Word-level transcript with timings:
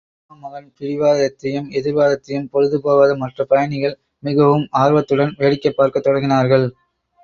அப்பா 0.21 0.35
மகன் 0.39 0.69
பிடிவாதத்தையும், 0.79 1.67
எதிர்வாதத்தையும் 1.71 2.49
பொழுது 2.51 2.81
போகாத 2.81 3.15
மற்ற 3.15 3.45
பயணிகள், 3.45 3.95
மிகவும் 4.23 4.67
ஆர்வத்துடன் 4.79 5.35
வேடிக்கைப் 5.37 5.77
பார்க்கத் 5.77 6.07
தொடங்கினார்கள். 6.07 6.67